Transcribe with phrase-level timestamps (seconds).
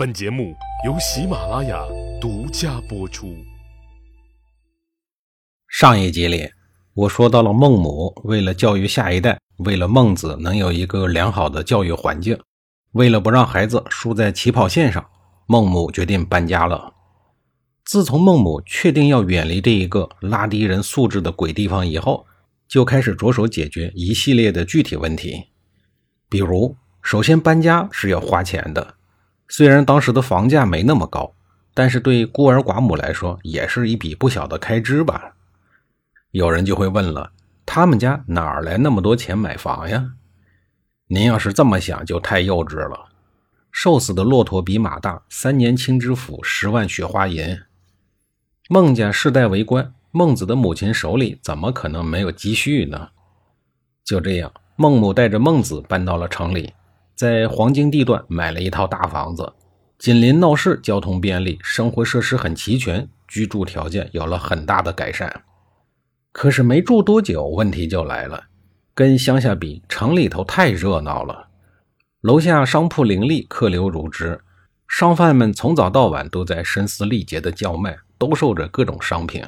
[0.00, 0.56] 本节目
[0.86, 1.84] 由喜马拉雅
[2.18, 3.36] 独家播出。
[5.68, 6.48] 上一集里，
[6.94, 12.40] 我说到了孟母为了教育下一代，为了孟子能有一个良好的教育环境，
[12.92, 15.06] 为了不让孩子输在起跑线上，
[15.44, 16.94] 孟母决定搬家了。
[17.84, 22.24] 自从孟母确定要远离这一个拉低人素质的鬼地方以后，
[22.66, 25.48] 就开始着手解决一系列的具体问题。
[26.30, 28.94] 比如，首先搬家是要花钱的，
[29.50, 31.34] 虽然当时的房价没那么高，
[31.74, 35.34] 但是对孤儿寡母来说也是一笔不小的开支吧。
[36.30, 37.32] 有人就会问了，
[37.66, 40.12] 他们家哪儿来那么多钱买房呀？
[41.08, 43.08] 您要是这么想，就太幼稚了。
[43.72, 47.58] 瘦死的骆驼比马大，三年清知府，十万雪花银。
[48.68, 53.08] 孟家世代为官，孟子的母亲手里怎么可能没有积蓄呢？
[54.04, 56.72] 就这样，孟母带着孟子搬到了城里，
[57.20, 59.52] 在黄金地段买了一套大房子，
[59.98, 65.42] 紧邻闹市，交通便利，生活设施很齐全，居住条件有了很大的改善。
[66.32, 68.44] 可是没住多久，问题就来了。
[68.94, 71.48] 跟乡下比，城里头太热闹了，
[72.22, 74.40] 楼下商铺林立，客流如织，
[74.88, 77.98] 商贩们从早到晚都在声嘶力竭地叫卖。
[78.16, 79.44] 兜售着各种商品，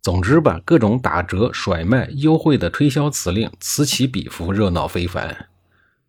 [0.00, 5.48] 总之吧，各种打折、甩卖、优惠的推销辞令此起彼伏，热闹非凡。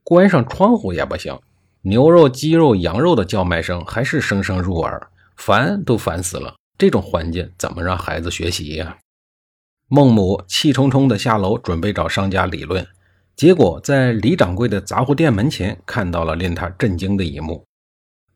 [0.10, 1.40] 关上窗户也不行，
[1.84, 5.00] 牛肉、鸡肉、羊肉的叫卖声还是声声入耳，
[5.38, 6.56] 烦都烦死了。
[6.80, 8.98] 这种环境怎么让孩子学习呀？
[9.88, 12.84] 孟母气冲冲地下楼，准备找商家理论，
[13.36, 17.64] 结果在李掌柜的杂货店门前看到了令他震惊的一幕。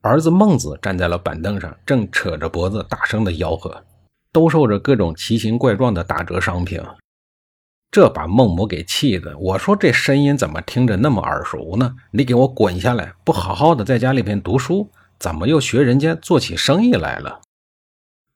[0.01, 3.83] 儿子孟子站在了板凳上，正扯着脖子大声的吆喝，
[4.31, 6.79] 兜售着各种奇形怪状的打折商品。
[7.93, 11.95] 这把孟母给气的，我说这声音怎么听着那么耳熟呢？
[12.09, 13.13] 你给我滚下来！
[13.23, 17.39] 不好好的在家里边读书，怎么又学人家做起生意来了？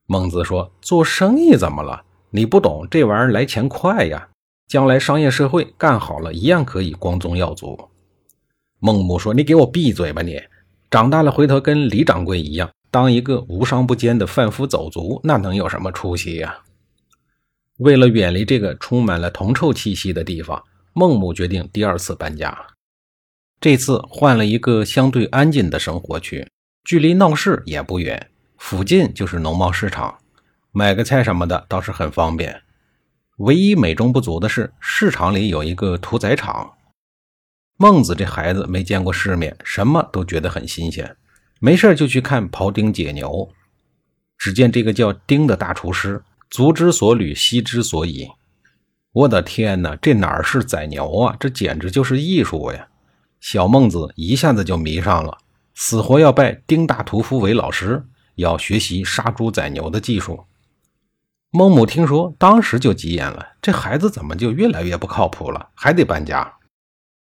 [0.06, 2.04] 孟子说：“做生意怎么了？
[2.30, 4.30] 你不懂，这玩意儿来钱快呀，
[4.68, 7.90] 将来商业社会干好了，一样可以光宗耀祖。”
[8.78, 10.40] 孟母说：“你给我闭嘴吧你！”
[10.92, 16.60] 长大了，回头跟李掌柜一样，当一个无商不奸的贩夫走卒，那能有什么出息呀？
[17.78, 22.68] 为了远离这个充满了铜臭气息的地方，孟母决定第二次搬家。
[23.60, 26.48] 这次换了一个相对安静的生活区，
[26.84, 30.20] 距离闹市也不远，附近就是农贸市场，
[30.72, 32.62] 买个菜什么的倒是很方便。
[33.38, 36.74] 唯一美中不足的是，市场里有一个屠宰场。
[37.78, 41.16] 孟子这孩子没见过世面，什么都觉得很新鲜，
[41.60, 43.48] 没事就去看庖丁解牛。
[44.36, 48.30] 只见这个叫丁的大厨师，足之所履，膝之所以。
[49.14, 52.88] 我的天哪，这哪是宰牛啊，这简直就是艺术呀！
[53.40, 55.38] 小孟子一下子就迷上了，
[55.74, 58.04] 死活要拜丁大屠夫为老师，
[58.36, 60.46] 要学习杀猪宰牛的技术。
[61.52, 66.54] 孟母听说，当时就急眼了，这孩子怎么就越来越不靠谱了，还得搬家。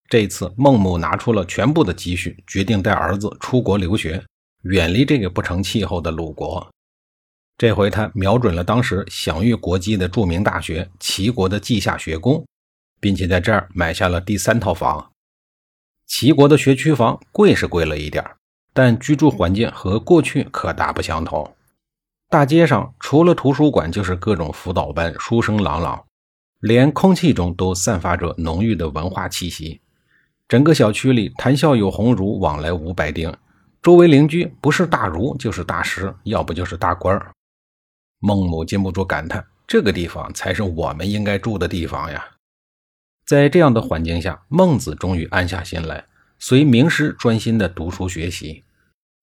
[0.09, 4.23] 这次孟母拿出了全部的积蓄，决定带儿子出国留学，
[4.63, 6.67] 远离这个不成气候的鲁国。
[7.57, 12.45] 这回他瞄准了当时享誉国际的著名大学齐国的稷下学宫，
[13.01, 15.13] 并且在这儿买下了第三套房。
[16.07, 18.23] 齐国的学区房贵是贵了一点
[18.73, 21.55] 但居住环境和过去可大不相同。
[22.29, 26.05] 大街上除了图书馆，就是各种辅导班，书声朗朗，
[26.59, 29.81] 连空气中都散发着浓郁的文化气息。
[30.49, 33.33] 整个小区里谈笑有鸿儒，往来无白丁。
[33.81, 37.31] 周围邻居不是大儒就是大师，要不就是大官儿。
[38.27, 42.25] 孟母禁不住感叹：这个地方才是我们应该住的地方呀！
[43.27, 46.07] 在这样的环境下，孟子终于安下心来，
[46.39, 48.65] 随名师专心的读书学习。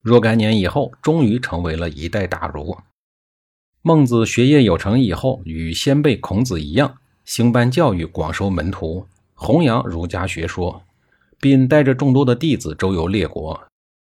[0.04, 2.78] 若干年以后，终于成为了一代大儒。
[3.82, 10.84] 孟子学业有成以后，与先辈孔子一样，兴办教育，广收门徒，弘扬儒家学说。
[11.40, 13.60] 并带着众多的弟子周游列国，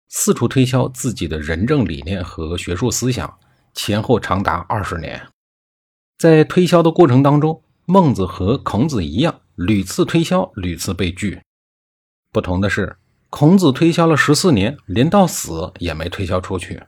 [0.09, 3.33] 四处推销自己的仁政理念和学术思想，
[3.73, 5.27] 前后长达二十年。
[6.17, 11.41] 在推销的过程当中，孟子和孔子一样，屡次推销，屡次被拒。
[12.31, 12.97] 不同的是，
[13.29, 16.83] 孔子推销了十四年，临到死也没推销出去，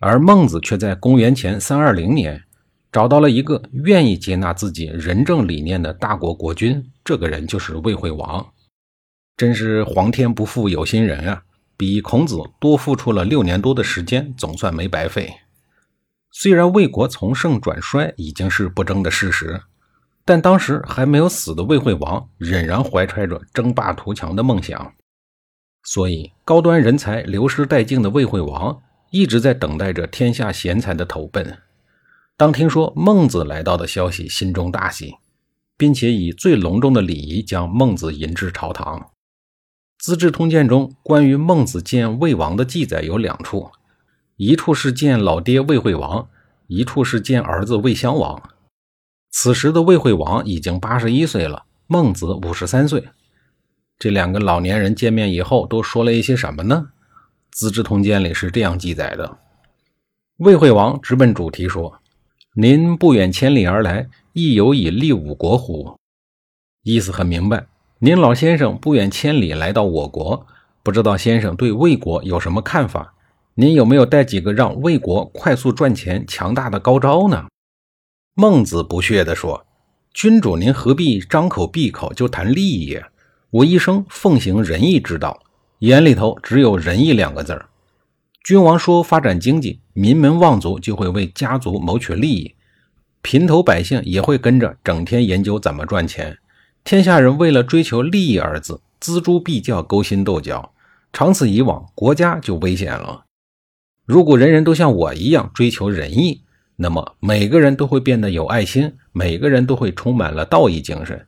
[0.00, 2.44] 而孟子却在公元前三二零年
[2.92, 8.46] 找到了一个愿意接纳自己仁政理念的大国国君，这个人就是魏惠王。
[9.36, 11.42] 真是皇天不负有心人啊！
[11.76, 15.32] 比孔子多付出了六年多的时间，总算没白费。
[16.40, 19.60] 虽然魏国从盛转衰已经是不争的事实，
[20.24, 24.94] 但当时还没有死的魏惠王仍然怀揣着争霸图强的梦想。
[25.82, 28.80] 所以高端人才流失殆尽的魏惠王
[29.10, 31.58] 一直在等待着天下贤才的投奔。
[32.36, 35.16] 当听说孟子来到的消息，心中大喜，
[35.76, 39.00] 并且以最隆重的礼仪将孟子迎至朝堂。
[39.98, 43.72] 《资治通鉴》中关于孟子见魏王的记载有两处，
[44.38, 46.28] 一处是见老爹魏惠王，
[46.68, 48.40] 一处是见儿子魏襄王。
[49.32, 53.08] 此时的魏惠王已经八十一岁了，孟子五十三岁。
[53.98, 56.90] 这两个老年人见面以后都说了一些什么呢？
[57.50, 59.38] 《资治通鉴》里是这样记载的：
[60.36, 61.98] 魏惠王直奔主题说。
[62.54, 65.96] 您不远千里而来，亦有以利吾国乎？
[66.84, 67.66] 意思很明白，
[67.98, 70.46] 您老先生不远千里来到我国，
[70.84, 73.14] 不知道先生对魏国有什么看法？
[73.60, 77.48] 您有没有带几个让魏国快速赚钱、强大的高招呢？
[78.34, 79.66] 孟子不屑地说
[80.14, 83.00] ：“君主，您何必张口闭口就谈利益？
[83.50, 85.42] 我一生奉行仁义之道，
[85.80, 87.68] 眼里头只有仁义两个字儿。”
[88.46, 92.54] 君王说发展经济，名门望族就会为家族谋取利益，
[93.22, 96.38] 平头百姓也会跟着整天研究怎么赚钱。
[96.84, 100.72] 天下人为了追求利益二字，锱铢必较，勾心斗角，
[101.12, 103.24] 长此以往，国家就危险了。
[104.08, 106.42] 如果人人都像我一样追求仁义，
[106.76, 111.26] 那么每个人都会变得有爱心，每个人都会充满了道义精神，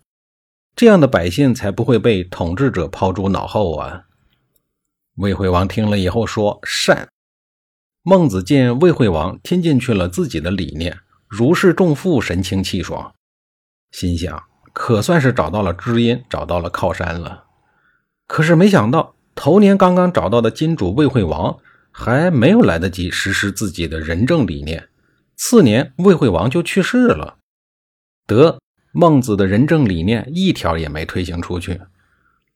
[0.74, 4.04] 这样的百姓才不会被统治者抛诸脑后啊。
[5.16, 7.06] 魏惠王听了以后说：“善。”
[8.02, 13.12] 孟子见魏惠王听进去了自己的理念，如释重负，神清气爽，
[13.90, 14.42] 心想
[14.72, 17.44] 可算是找到了知音，找到了靠山了。
[18.26, 21.58] 可是没想到，头年刚刚找到的金主魏惠王
[21.90, 24.88] 还没有来得及实施自己的仁政理念，
[25.36, 27.38] 次年魏惠王就去世了。
[28.26, 28.58] 得，
[28.92, 31.80] 孟子的仁政理念一条也没推行出去。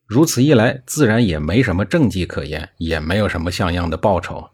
[0.06, 4.50] 如此一来，自然也没什么政绩可言，也没有什么像样的报酬。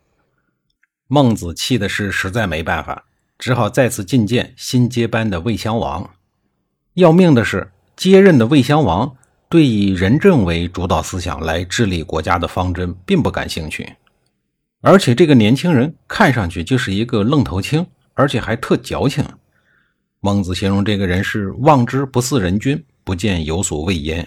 [1.08, 3.04] 孟子气的是实在没办法，
[3.36, 6.14] 只好再次觐见新接班的魏襄王。
[6.94, 9.16] 要命的是，接任的魏襄王
[9.48, 13.96] 对以仁政为主导思想来治理国家的方针并不感兴趣，
[14.82, 19.24] 而且这个年轻人看上去就是一个愣头青，而且还特矫情。
[20.20, 24.26] 孟子形容这个人是望之不似人君，不见有所畏焉。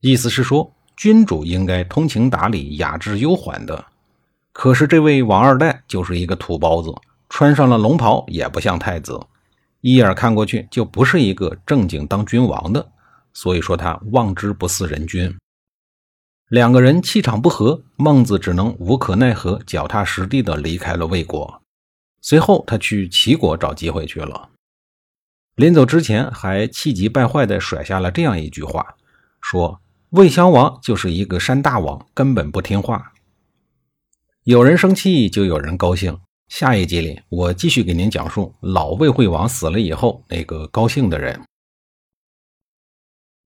[0.00, 3.84] 意思是说，君主应该通情达理、雅致悠缓的。
[4.52, 6.90] 可是这位王二代就是一个土包子，
[7.28, 9.18] 穿上了龙袍也不像太子，
[9.80, 12.86] 一眼看过去就不是一个正经当君王的。
[13.34, 15.34] 所以说他望之不似人君。
[16.52, 21.62] 两个人气场不合，孟子只能无可奈何，脚踏实地的离开了魏国。
[22.20, 24.50] 随后他去齐国找机会去了。
[25.56, 28.96] 临走之前还气急败坏的甩下了这样一句话，
[29.40, 29.80] 说。
[30.10, 33.14] 魏襄王就是一个山大王，根本不听话。
[34.44, 36.18] 有人生气，就有人高兴。
[36.48, 41.40] 下一集里，我继续给您讲述老魏惠王死了以后那个高兴的人。